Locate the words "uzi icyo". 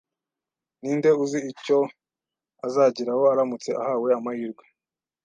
1.23-1.79